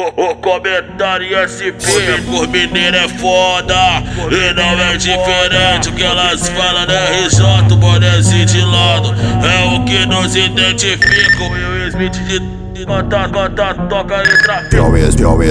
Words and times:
O, 0.00 0.30
o 0.30 0.34
comentário 0.36 1.28
SP 1.44 1.76
por 2.24 2.48
mineiro 2.48 2.96
é 2.96 3.06
foda. 3.06 3.74
E 4.30 4.54
não 4.54 4.80
é 4.80 4.96
diferente 4.96 5.90
o 5.90 5.92
que 5.92 6.02
elas 6.02 6.48
falam 6.48 6.86
né? 6.86 7.26
RJ, 7.26 7.76
bonezinho 7.76 8.46
de 8.46 8.62
lado. 8.62 9.14
É 9.44 9.76
o 9.76 9.84
que 9.84 10.06
nos 10.06 10.34
identifica. 10.34 11.44
O 11.44 11.88
Smith 11.88 12.12
de 12.24 12.60
Canta, 12.86 13.28
canta, 13.28 13.74
toca 13.74 14.22
e 14.22 14.42
trafica 14.42 14.76
Eu 14.76 14.96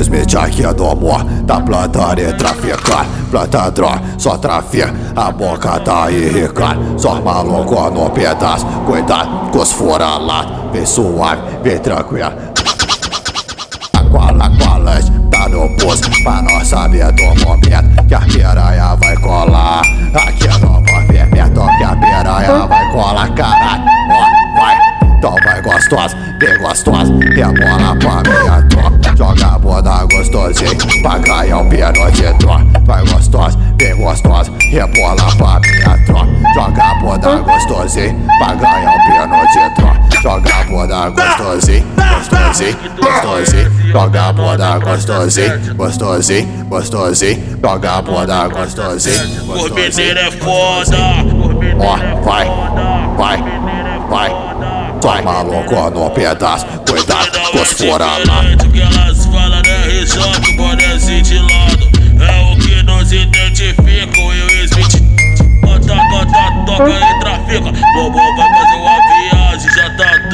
Smith, 0.00 0.36
aqui 0.36 0.64
é 0.64 0.72
do 0.72 0.86
amor 0.86 1.24
Tá 1.44 1.60
plantando 1.60 2.20
e 2.20 2.32
traficando 2.32 3.04
Planta 3.32 3.68
droga, 3.72 4.00
só 4.16 4.38
trafica 4.38 4.94
A 5.16 5.32
boca 5.32 5.80
tá 5.80 6.08
irricando 6.08 6.98
Só 6.98 7.20
maluco 7.20 7.90
no 7.90 8.08
pedaço 8.10 8.64
Cuidado 8.86 9.50
com 9.50 9.58
os 9.58 9.72
furalados. 9.72 10.70
Vem 10.72 10.86
suave, 10.86 11.42
vem 11.64 11.78
tranquilo 11.78 12.55
Pra 16.22 16.42
nós 16.42 16.68
saber 16.68 17.10
do 17.12 17.24
momento 17.46 18.04
Que 18.06 18.14
a 18.14 18.20
piranha 18.20 18.96
vai 18.96 19.16
colar 19.16 19.80
Aqui 20.14 20.48
no 20.60 20.70
movimento 20.70 21.60
Que 21.78 21.84
a 21.84 21.96
piranha 21.96 22.66
vai 22.66 22.92
colar, 22.92 23.34
caralho 23.34 23.84
Ó, 24.10 24.60
vai, 24.60 24.76
então 25.16 25.34
vai 25.44 25.62
gostosa 25.62 26.16
Bem 26.38 26.58
gostosa, 26.58 27.12
rebola 27.34 27.96
pra 27.96 28.22
minha 28.30 28.62
tropa 28.68 29.16
Joga 29.16 29.46
a 29.46 29.58
bunda 29.58 30.04
gostosinho 30.04 31.02
Pra 31.02 31.18
ganhar 31.18 31.58
um 31.58 31.68
pino 31.68 32.10
de 32.12 32.34
tropa 32.38 32.66
Vai 32.84 33.06
gostosa, 33.06 33.56
bem 33.76 33.96
gostosa 33.96 34.52
Rebola 34.70 35.36
pra 35.36 35.60
minha 35.60 36.04
tropa 36.04 36.28
Joga 36.54 36.82
a 36.82 36.94
bunda 36.96 37.36
gostosinho 37.38 38.26
Pra 38.38 38.54
ganhar 38.54 38.90
um 38.90 38.98
pino 39.06 39.46
de 39.46 39.74
tropa 39.76 39.85
Joga 40.26 40.56
a 40.56 40.64
bunda 40.64 41.08
gostosinho 41.10 41.86
Gostosinho, 41.94 42.76
gostosinho 43.00 43.92
Joga 43.92 44.22
a 44.24 44.32
bunda 44.32 44.78
gostosinho 44.80 45.74
Gostosinho, 45.76 46.64
gostosinho 46.64 47.58
Joga 47.62 47.92
a 47.92 48.02
bunda 48.02 48.48
gostosinho 48.48 49.44
Por 49.46 49.70
mineiro 49.70 50.18
é 50.18 50.30
foda. 50.32 50.96
Ó, 51.78 51.96
vai, 52.24 52.46
vai, 53.16 53.38
vai. 54.10 54.46
Vai 55.00 55.22
maluco 55.22 55.90
no 55.90 56.10
pedaço. 56.10 56.66
Cuidado 56.90 57.38
com 57.52 57.62
os 57.62 57.80
lá. 57.80 58.40
O 58.64 58.72
que 58.72 58.80
elas 58.80 59.26
falam 59.26 59.62
né? 59.62 60.00
RJ, 60.02 60.56
bonezinho 60.56 61.22
de 61.22 61.38
lado. 61.38 61.88
É 62.18 62.52
o 62.52 62.56
que 62.56 62.82
nos 62.82 63.12
identifica 63.12 64.20
o 64.20 64.26
Will 64.26 64.64
Smith. 64.64 65.06
Canta, 65.60 65.94
canta, 65.94 66.64
toca 66.66 66.90
e 66.90 67.20
trafica. 67.20 67.72
Bobo 67.94 68.18
vai 68.36 68.48
fazer 68.54 68.76
uma 68.80 68.98
viagem, 69.06 69.55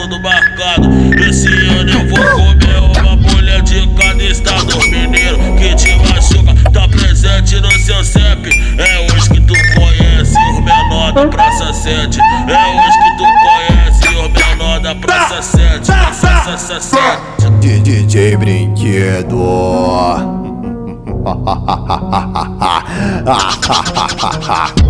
tudo 0.00 0.20
marcado. 0.20 0.90
Esse 1.26 1.48
ano 1.48 1.90
eu 1.90 2.06
vou 2.08 2.18
comer 2.18 3.00
uma 3.00 3.16
mulher 3.16 3.62
de 3.62 3.86
cada 3.94 4.22
estado 4.22 4.78
mineiro 4.90 5.38
Que 5.56 5.74
te 5.74 5.96
machuca, 5.96 6.54
tá 6.70 6.86
presente 6.86 7.58
no 7.60 7.70
seu 7.72 8.04
CEP 8.04 8.50
É 8.76 9.00
hoje 9.00 9.30
que 9.30 9.40
tu 9.40 9.54
conhece 9.74 10.36
o 10.36 10.60
menor 10.60 11.12
da 11.12 11.26
Praça 11.28 11.72
7 11.72 12.20
É 12.20 12.66
hoje 12.76 12.98
que 12.98 13.16
tu 13.16 13.24
conhece 13.40 14.08
o 14.18 14.28
menor 14.28 14.80
da 14.80 14.94
Praça 14.94 15.40
7 15.40 15.86
Praça 15.86 16.80
7 16.80 17.50
DJ 17.60 18.36
Brinquedo. 18.36 19.36
Thank 24.46 24.80